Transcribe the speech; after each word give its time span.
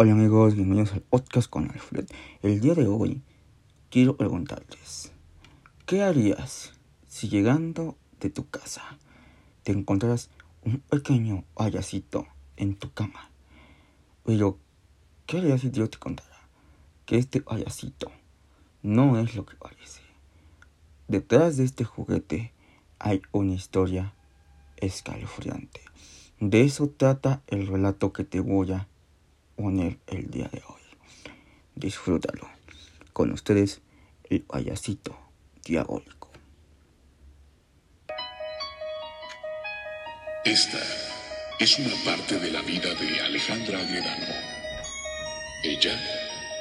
Hola 0.00 0.12
amigos, 0.12 0.54
bienvenidos 0.54 0.92
al 0.92 1.00
podcast 1.00 1.50
con 1.50 1.72
Alfred. 1.72 2.06
El 2.42 2.60
día 2.60 2.74
de 2.74 2.86
hoy 2.86 3.20
quiero 3.90 4.16
preguntarles, 4.16 5.10
¿qué 5.86 6.04
harías 6.04 6.72
si 7.08 7.28
llegando 7.28 7.96
de 8.20 8.30
tu 8.30 8.48
casa 8.48 8.96
te 9.64 9.72
encontraras 9.72 10.30
un 10.62 10.78
pequeño 10.78 11.42
payasito 11.54 12.28
en 12.56 12.76
tu 12.76 12.92
cama? 12.92 13.32
Pero, 14.24 14.60
¿qué 15.26 15.38
harías 15.38 15.62
si 15.62 15.72
yo 15.72 15.90
te 15.90 15.98
contara 15.98 16.48
que 17.04 17.18
este 17.18 17.40
payasito 17.40 18.12
no 18.84 19.18
es 19.18 19.34
lo 19.34 19.44
que 19.46 19.56
parece? 19.56 20.02
Detrás 21.08 21.56
de 21.56 21.64
este 21.64 21.82
juguete 21.82 22.52
hay 23.00 23.20
una 23.32 23.54
historia 23.54 24.14
escalofriante. 24.76 25.80
De 26.38 26.60
eso 26.60 26.88
trata 26.88 27.42
el 27.48 27.66
relato 27.66 28.12
que 28.12 28.22
te 28.22 28.38
voy 28.38 28.70
a 28.70 28.86
poner 29.58 29.98
el 30.06 30.30
día 30.30 30.48
de 30.52 30.62
hoy. 30.68 30.80
Disfrútalo. 31.74 32.48
Con 33.12 33.32
ustedes, 33.32 33.80
el 34.30 34.42
payasito 34.42 35.18
diabólico. 35.64 36.30
Esta 40.44 40.80
es 41.58 41.78
una 41.80 41.94
parte 42.04 42.38
de 42.38 42.52
la 42.52 42.62
vida 42.62 42.94
de 42.94 43.20
Alejandra 43.20 43.80
Aguedano. 43.80 44.34
Ella 45.64 45.98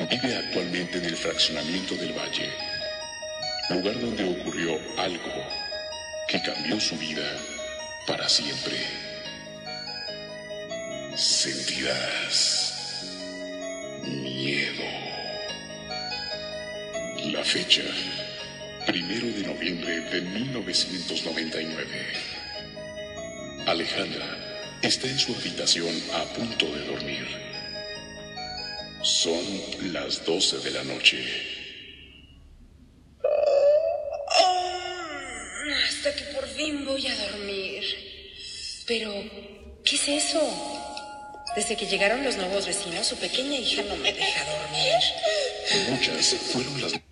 vive 0.09 0.35
actualmente 0.35 0.97
en 0.97 1.05
el 1.05 1.15
fraccionamiento 1.15 1.93
del 1.95 2.17
Valle, 2.17 2.49
lugar 3.69 4.01
donde 4.01 4.23
ocurrió 4.23 4.71
algo 4.97 5.31
que 6.27 6.41
cambió 6.41 6.79
su 6.79 6.97
vida 6.97 7.25
para 8.07 8.27
siempre. 8.27 8.77
Sentirás 11.15 12.76
fecha, 17.47 17.83
primero 18.85 19.27
de 19.27 19.47
noviembre 19.47 20.01
de 20.01 20.19
1999. 20.19 21.87
Alejandra 23.65 24.77
está 24.81 25.07
en 25.07 25.17
su 25.17 25.33
habitación 25.33 25.95
a 26.13 26.25
punto 26.33 26.65
de 26.65 26.85
dormir. 26.85 27.25
Son 29.01 29.39
las 29.93 30.25
12 30.25 30.57
de 30.59 30.71
la 30.71 30.83
noche. 30.83 31.23
Hasta 35.87 36.13
que 36.15 36.23
por 36.35 36.45
fin 36.49 36.85
voy 36.85 37.07
a 37.07 37.15
dormir. 37.31 37.81
Pero, 38.87 39.13
¿qué 39.85 39.95
es 39.95 40.07
eso? 40.09 40.41
Desde 41.55 41.77
que 41.77 41.85
llegaron 41.85 42.25
los 42.25 42.35
nuevos 42.35 42.67
vecinos, 42.67 43.07
su 43.07 43.15
pequeña 43.15 43.57
hija 43.57 43.83
no 43.83 43.95
me 43.95 44.11
deja 44.11 44.43
dormir. 44.43 44.91
Muchas 45.89 46.35
fueron 46.51 46.81
las 46.81 47.06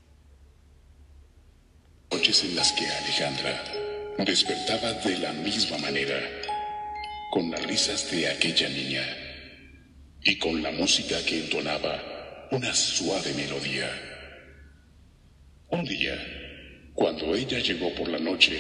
noches 2.26 2.44
en 2.44 2.56
las 2.56 2.72
que 2.72 2.88
Alejandra 2.88 3.64
despertaba 4.18 4.94
de 4.94 5.20
la 5.20 5.32
misma 5.32 5.78
manera, 5.78 6.20
con 7.30 7.52
las 7.52 7.64
risas 7.68 8.10
de 8.10 8.28
aquella 8.28 8.68
niña 8.68 9.06
y 10.24 10.36
con 10.40 10.64
la 10.64 10.72
música 10.72 11.24
que 11.24 11.42
entonaba 11.42 12.48
una 12.50 12.74
suave 12.74 13.32
melodía. 13.36 13.92
Un 15.70 15.86
día, 15.86 16.18
cuando 16.96 17.36
ella 17.36 17.60
llegó 17.60 17.94
por 17.94 18.08
la 18.08 18.18
noche, 18.18 18.60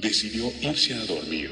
decidió 0.00 0.50
irse 0.62 0.94
a 0.94 1.04
dormir, 1.04 1.50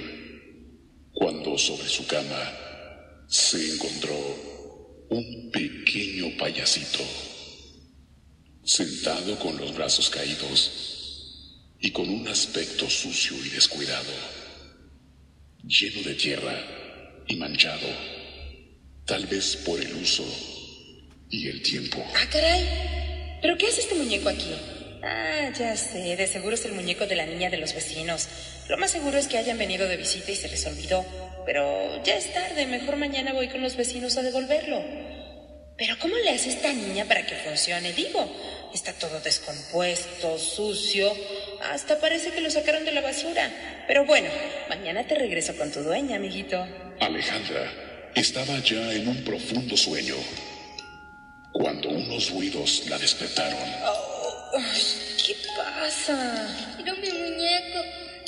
cuando 1.12 1.58
sobre 1.58 1.88
su 1.88 2.06
cama 2.06 3.26
se 3.28 3.74
encontró 3.74 5.06
un 5.10 5.50
pequeño 5.50 6.34
payasito, 6.38 7.04
sentado 8.64 9.38
con 9.38 9.58
los 9.58 9.74
brazos 9.76 10.08
caídos 10.08 10.89
y 11.80 11.90
con 11.90 12.08
un 12.08 12.28
aspecto 12.28 12.88
sucio 12.88 13.36
y 13.44 13.48
descuidado, 13.48 14.12
lleno 15.64 16.02
de 16.02 16.14
tierra 16.14 16.54
y 17.26 17.36
manchado, 17.36 17.88
tal 19.06 19.26
vez 19.26 19.56
por 19.56 19.80
el 19.80 19.94
uso 19.94 20.24
y 21.30 21.48
el 21.48 21.62
tiempo. 21.62 22.04
Ah, 22.14 22.28
caray. 22.30 23.38
¿Pero 23.40 23.56
qué 23.56 23.68
hace 23.68 23.80
este 23.80 23.94
muñeco 23.94 24.28
aquí? 24.28 24.52
Ah, 25.02 25.50
ya 25.58 25.74
sé, 25.76 26.16
de 26.16 26.26
seguro 26.26 26.54
es 26.54 26.64
el 26.66 26.72
muñeco 26.72 27.06
de 27.06 27.16
la 27.16 27.24
niña 27.24 27.48
de 27.48 27.56
los 27.56 27.72
vecinos. 27.72 28.28
Lo 28.68 28.76
más 28.76 28.90
seguro 28.90 29.16
es 29.16 29.28
que 29.28 29.38
hayan 29.38 29.56
venido 29.56 29.88
de 29.88 29.96
visita 29.96 30.30
y 30.30 30.36
se 30.36 30.48
les 30.48 30.66
olvidó. 30.66 31.06
Pero 31.46 32.02
ya 32.04 32.16
es 32.16 32.32
tarde, 32.34 32.66
mejor 32.66 32.96
mañana 32.96 33.32
voy 33.32 33.48
con 33.48 33.62
los 33.62 33.76
vecinos 33.76 34.18
a 34.18 34.22
devolverlo. 34.22 34.84
Pero 35.78 35.98
¿cómo 35.98 36.14
le 36.16 36.30
hace 36.30 36.50
esta 36.50 36.70
niña 36.74 37.06
para 37.06 37.24
que 37.24 37.34
funcione? 37.36 37.94
Digo, 37.94 38.30
está 38.74 38.92
todo 38.92 39.18
descompuesto, 39.20 40.38
sucio, 40.38 41.10
hasta 41.62 41.98
parece 41.98 42.30
que 42.30 42.40
lo 42.40 42.50
sacaron 42.50 42.84
de 42.84 42.92
la 42.92 43.00
basura. 43.00 43.50
Pero 43.86 44.04
bueno, 44.04 44.28
mañana 44.68 45.06
te 45.06 45.14
regreso 45.14 45.56
con 45.56 45.70
tu 45.70 45.80
dueña, 45.82 46.16
amiguito. 46.16 46.66
Alejandra 47.00 47.70
estaba 48.14 48.58
ya 48.60 48.92
en 48.92 49.08
un 49.08 49.24
profundo 49.24 49.76
sueño 49.76 50.16
cuando 51.52 51.88
unos 51.90 52.30
ruidos 52.30 52.84
la 52.88 52.98
despertaron. 52.98 53.58
Oh, 53.84 54.52
¿Qué 55.26 55.36
pasa? 55.56 56.76
Quiero 56.76 56.96
mi 56.96 57.10
muñeco, 57.10 57.78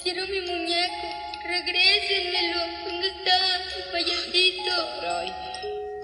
quiero 0.03 0.27
mi 0.27 0.41
muñeco. 0.41 1.23
Regrésenmelo. 1.45 2.61
¿Dónde 2.85 3.09
está 3.09 3.59
mi 3.77 3.93
payasito? 3.93 4.73
Ay, 5.03 5.33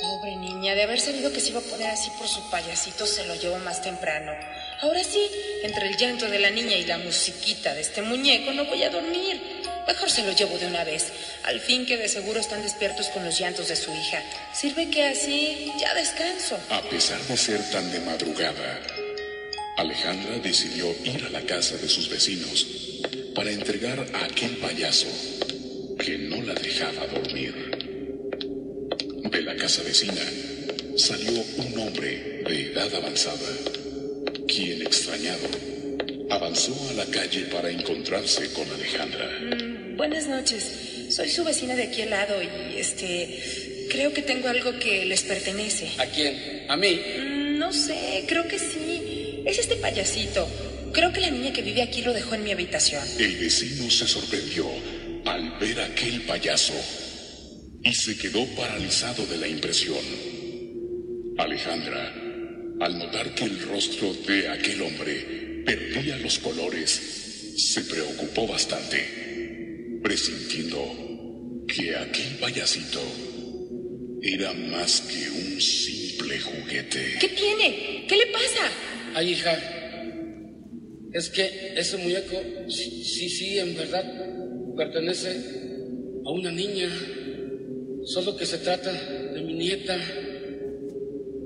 pobre 0.01 0.37
niña, 0.37 0.75
de 0.75 0.83
haber 0.83 1.01
sabido 1.01 1.33
que 1.33 1.41
se 1.41 1.51
iba 1.51 1.61
a 1.61 1.63
poner 1.63 1.89
así 1.89 2.11
por 2.19 2.27
su 2.29 2.49
payasito, 2.51 3.07
se 3.07 3.25
lo 3.27 3.35
llevo 3.37 3.59
más 3.61 3.81
temprano. 3.83 4.33
Ahora 4.81 5.03
sí, 5.03 5.21
entre 5.63 5.89
el 5.89 5.97
llanto 5.97 6.29
de 6.29 6.39
la 6.39 6.51
niña 6.51 6.77
y 6.77 6.85
la 6.85 6.99
musiquita 6.99 7.75
de 7.75 7.81
este 7.81 8.03
muñeco, 8.03 8.53
no 8.53 8.65
voy 8.65 8.83
a 8.85 8.91
dormir. 8.91 9.41
Mejor 9.89 10.11
se 10.11 10.23
lo 10.23 10.33
llevo 10.33 10.57
de 10.59 10.67
una 10.67 10.85
vez. 10.85 11.07
Al 11.45 11.61
fin 11.61 11.85
que 11.87 11.97
de 11.97 12.09
seguro 12.09 12.39
están 12.39 12.63
despiertos 12.63 13.09
con 13.09 13.25
los 13.25 13.39
llantos 13.39 13.69
de 13.69 13.77
su 13.77 13.91
hija. 13.91 14.23
Sirve 14.53 14.89
que 14.91 15.03
así 15.05 15.73
ya 15.81 15.95
descanso. 15.95 16.59
A 16.71 16.83
pesar 16.83 17.21
de 17.23 17.37
ser 17.37 17.61
tan 17.71 17.91
de 17.91 18.01
madrugada, 18.01 18.81
Alejandra 19.79 20.39
decidió 20.39 20.95
ir 21.05 21.25
a 21.25 21.31
la 21.31 21.41
casa 21.43 21.77
de 21.77 21.89
sus 21.89 22.09
vecinos 22.09 22.67
para 23.35 23.51
entregar 23.51 23.99
a 24.13 24.25
aquel 24.25 24.59
payaso 24.59 25.07
que 25.99 26.19
no 26.19 26.43
la 26.43 26.55
dejaba 26.55 27.07
dormir. 27.07 27.55
De 29.31 29.43
la 29.43 29.57
casa 29.57 29.83
vecina 29.83 30.23
salió 30.97 31.33
un 31.57 31.79
hombre 31.79 32.43
de 32.47 32.73
edad 32.73 32.95
avanzada, 32.95 33.49
quien 34.49 34.83
extrañado 34.83 35.47
avanzó 36.31 36.75
a 36.91 36.95
la 36.95 37.07
calle 37.07 37.43
para 37.53 37.71
encontrarse 37.71 38.51
con 38.53 38.69
Alejandra. 38.71 39.29
Mm, 39.41 39.97
buenas 39.97 40.27
noches. 40.27 40.65
Soy 41.11 41.29
su 41.29 41.45
vecina 41.45 41.77
de 41.77 41.85
aquí 41.85 42.03
al 42.03 42.11
lado 42.11 42.43
y 42.43 42.79
este 42.79 43.87
creo 43.91 44.13
que 44.13 44.23
tengo 44.23 44.49
algo 44.49 44.79
que 44.79 45.05
les 45.05 45.23
pertenece. 45.23 45.91
¿A 45.99 46.07
quién? 46.07 46.65
¿A 46.69 46.77
mí? 46.77 46.99
Mm, 47.19 47.59
no 47.59 47.73
sé, 47.73 48.25
creo 48.27 48.49
que 48.49 48.59
sí. 48.59 49.43
Es 49.47 49.59
este 49.59 49.77
payasito. 49.77 50.49
Creo 50.93 51.13
que 51.13 51.21
la 51.21 51.31
niña 51.31 51.53
que 51.53 51.63
vive 51.63 51.83
aquí 51.83 52.03
lo 52.03 52.13
dejó 52.13 52.35
en 52.35 52.45
mi 52.45 52.51
habitación. 52.51 53.03
El 53.19 53.37
vecino 53.37 53.91
se 53.91 54.07
sorprendió 54.09 54.67
al 55.27 55.59
ver 55.59 55.81
aquel 55.81 56.23
payaso 56.23 56.75
y 57.83 57.93
se 57.95 58.17
quedó 58.17 58.47
paralizado 58.57 59.27
de 59.27 59.37
la 59.37 59.47
impresión. 59.47 60.05
Alejandra, 61.39 62.28
al 62.81 62.99
notar 62.99 63.35
que 63.35 63.45
el 63.45 63.61
rostro 63.63 64.13
de 64.27 64.49
aquel 64.49 64.83
hombre 64.83 65.63
perdía 65.65 66.17
los 66.19 66.39
colores, 66.39 66.91
se 67.57 67.83
preocupó 67.83 68.47
bastante, 68.47 70.01
presintiendo 70.03 71.65
que 71.67 71.97
aquel 71.97 72.37
payasito 72.41 73.01
era 74.23 74.53
más 74.53 75.01
que 75.03 75.31
un 75.31 75.61
simple 75.61 76.41
juguete. 76.41 77.19
¿Qué 77.21 77.29
tiene? 77.29 78.07
¿Qué 78.09 78.17
le 78.17 78.27
pasa? 78.27 78.71
Ay, 79.15 79.33
hija, 79.33 79.59
es 81.13 81.31
que 81.31 81.73
ese 81.77 81.97
muñeco, 81.97 82.41
sí, 82.69 83.03
sí, 83.05 83.29
sí, 83.29 83.59
en 83.59 83.77
verdad, 83.77 84.05
pertenece 84.77 85.31
a 86.25 86.31
una 86.31 86.53
niña. 86.53 86.89
Solo 88.05 88.37
que 88.37 88.47
se 88.47 88.59
trata 88.59 88.93
de 88.93 89.43
mi 89.43 89.55
nieta. 89.55 89.99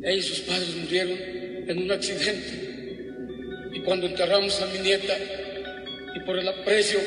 Ella 0.03 0.17
y 0.17 0.23
sus 0.23 0.41
padres 0.41 0.75
murieron 0.75 1.19
en 1.69 1.79
un 1.79 1.91
accidente. 1.93 2.73
Y 3.73 3.81
cuando 3.81 4.07
enterramos 4.07 4.61
a 4.61 4.67
mi 4.67 4.79
nieta, 4.81 5.17
y 6.15 6.21
por 6.21 6.39
el 6.39 6.47
aprecio 6.49 7.01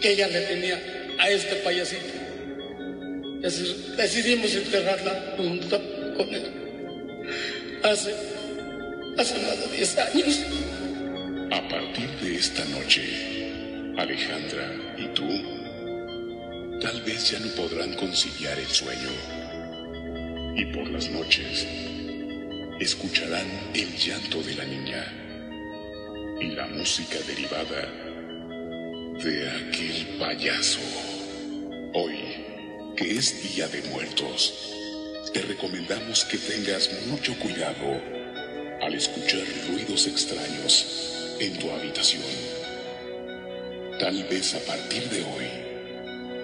que 0.00 0.12
ella 0.12 0.28
le 0.28 0.40
tenía 0.42 0.80
a 1.18 1.30
este 1.30 1.56
payasito, 1.56 2.02
dec- 3.42 3.96
decidimos 3.96 4.54
enterrarla 4.54 5.34
junto 5.36 5.80
con 6.16 6.28
él. 6.34 6.42
Hace, 7.82 8.14
hace 9.18 9.34
más 9.42 9.70
de 9.70 9.76
10 9.76 9.98
años. 9.98 10.40
A 11.50 11.68
partir 11.68 12.08
de 12.22 12.36
esta 12.36 12.64
noche, 12.66 13.02
Alejandra 13.98 14.94
y 14.96 15.06
tú 15.08 15.28
tal 16.80 17.02
vez 17.02 17.30
ya 17.30 17.38
no 17.40 17.48
podrán 17.48 17.92
conciliar 17.94 18.58
el 18.58 18.66
sueño. 18.68 19.10
Y 20.54 20.66
por 20.66 20.88
las 20.90 21.08
noches 21.10 21.66
escucharán 22.78 23.46
el 23.74 23.96
llanto 23.96 24.42
de 24.42 24.54
la 24.54 24.64
niña 24.64 25.04
y 26.40 26.48
la 26.48 26.66
música 26.66 27.16
derivada 27.26 27.88
de 29.22 29.50
aquel 29.50 30.18
payaso. 30.18 30.80
Hoy, 31.94 32.16
que 32.96 33.12
es 33.12 33.54
Día 33.54 33.66
de 33.68 33.80
Muertos, 33.90 34.72
te 35.32 35.40
recomendamos 35.40 36.24
que 36.24 36.36
tengas 36.36 36.90
mucho 37.06 37.34
cuidado 37.38 38.00
al 38.82 38.94
escuchar 38.94 39.44
ruidos 39.70 40.06
extraños 40.06 41.36
en 41.40 41.58
tu 41.58 41.70
habitación. 41.70 42.22
Tal 43.98 44.22
vez 44.24 44.54
a 44.54 44.60
partir 44.60 45.08
de 45.08 45.22
hoy 45.22 45.46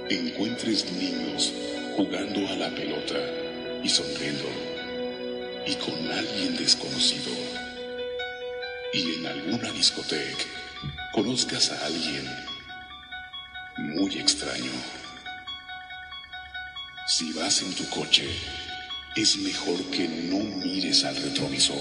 encuentres 0.08 0.90
niños 0.92 1.52
jugando 1.96 2.46
a 2.48 2.56
la 2.56 2.70
pelota 2.70 3.16
y 3.82 3.88
sonriendo 3.88 4.48
y 5.66 5.74
con 5.76 6.10
alguien 6.10 6.56
desconocido. 6.56 7.30
Y 8.92 9.14
en 9.14 9.26
alguna 9.26 9.70
discoteca 9.72 10.44
conozcas 11.12 11.70
a 11.70 11.86
alguien 11.86 12.26
muy 13.76 14.18
extraño. 14.18 14.70
Si 17.06 17.32
vas 17.32 17.62
en 17.62 17.74
tu 17.74 17.88
coche, 17.90 18.28
es 19.16 19.36
mejor 19.38 19.82
que 19.90 20.08
no 20.08 20.38
mires 20.38 21.04
al 21.04 21.16
retrovisor. 21.16 21.76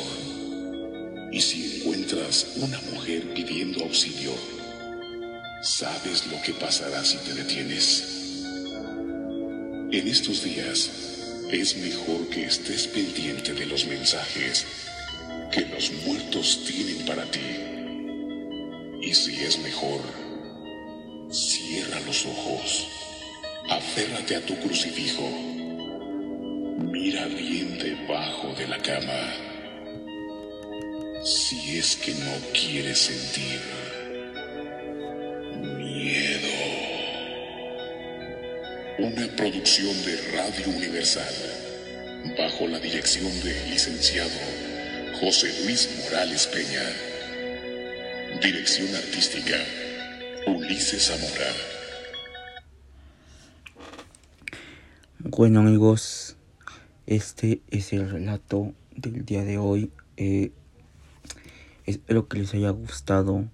Y 1.31 1.41
si 1.41 1.77
encuentras 1.77 2.47
una 2.55 2.79
mujer 2.91 3.33
pidiendo 3.33 3.83
auxilio, 3.83 4.33
¿sabes 5.61 6.25
lo 6.27 6.41
que 6.41 6.53
pasará 6.53 7.03
si 7.03 7.17
te 7.17 7.33
detienes? 7.33 8.43
En 9.91 10.07
estos 10.07 10.43
días, 10.43 10.89
es 11.51 11.77
mejor 11.77 12.27
que 12.29 12.45
estés 12.45 12.87
pendiente 12.87 13.53
de 13.53 13.65
los 13.65 13.85
mensajes 13.85 14.65
que 15.51 15.61
los 15.61 15.91
muertos 16.05 16.65
tienen 16.65 17.05
para 17.05 17.23
ti. 17.25 17.39
Y 19.01 19.13
si 19.13 19.35
es 19.43 19.57
mejor, 19.59 20.01
cierra 21.31 22.01
los 22.01 22.25
ojos, 22.25 22.87
aférrate 23.69 24.35
a 24.35 24.45
tu 24.45 24.59
crucifijo, 24.59 25.23
mira 26.79 27.25
bien 27.27 27.77
debajo 27.77 28.53
de 28.57 28.67
la 28.67 28.77
cama. 28.79 29.33
Si 31.23 31.77
es 31.77 31.95
que 31.95 32.13
no 32.13 32.33
quieres 32.53 32.99
sentir 32.99 33.61
Una 39.07 39.25
producción 39.37 39.95
de 40.03 40.17
Radio 40.35 40.67
Universal, 40.67 41.33
bajo 42.37 42.67
la 42.67 42.77
dirección 42.77 43.31
del 43.41 43.69
licenciado 43.69 44.29
José 45.21 45.47
Luis 45.63 45.89
Morales 46.03 46.45
Peña. 46.47 46.81
Dirección 48.43 48.93
artística, 48.93 49.55
Ulises 50.47 51.05
Zamora. 51.05 51.45
Bueno 55.19 55.61
amigos, 55.61 56.35
este 57.05 57.61
es 57.71 57.93
el 57.93 58.09
relato 58.09 58.73
del 58.93 59.23
día 59.23 59.45
de 59.45 59.57
hoy. 59.57 59.89
Eh, 60.17 60.51
espero 61.85 62.27
que 62.27 62.39
les 62.39 62.53
haya 62.53 62.71
gustado 62.71 63.45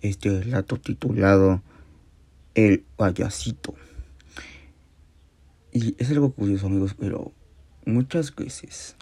este 0.00 0.30
relato 0.30 0.78
titulado 0.78 1.62
El 2.54 2.86
payasito. 2.96 3.74
Y 5.72 5.94
es 5.98 6.10
algo 6.10 6.32
curioso 6.32 6.66
amigos, 6.66 6.94
pero 6.98 7.32
muchas 7.84 8.34
veces 8.34 8.96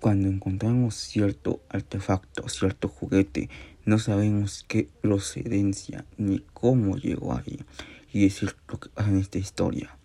cuando 0.00 0.28
encontramos 0.28 0.94
cierto 0.94 1.62
artefacto, 1.68 2.48
cierto 2.48 2.88
juguete, 2.88 3.48
no 3.84 3.98
sabemos 3.98 4.64
qué 4.66 4.88
procedencia 5.00 6.04
ni 6.16 6.40
cómo 6.52 6.96
llegó 6.96 7.34
ahí. 7.34 7.60
Y 8.12 8.22
decir 8.22 8.54
lo 8.68 8.78
que 8.78 8.88
pasa 8.90 9.10
en 9.10 9.18
esta 9.18 9.38
historia. 9.38 9.98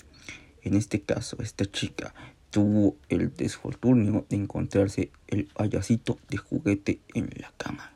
En 0.61 0.75
este 0.75 1.01
caso, 1.01 1.37
esta 1.41 1.65
chica 1.65 2.13
tuvo 2.49 2.97
el 3.07 3.33
desfortunio 3.35 4.25
de 4.29 4.35
encontrarse 4.35 5.11
el 5.27 5.45
payasito 5.45 6.17
de 6.29 6.37
juguete 6.37 6.99
en 7.13 7.29
la 7.39 7.53
cama. 7.57 7.93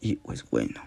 Y 0.00 0.16
pues 0.16 0.44
bueno, 0.50 0.82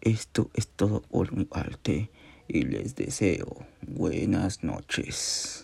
esto 0.00 0.50
es 0.54 0.68
todo 0.68 1.02
por 1.02 1.32
mi 1.32 1.44
parte 1.44 2.10
y 2.48 2.62
les 2.62 2.94
deseo 2.94 3.66
buenas 3.82 4.62
noches. 4.62 5.63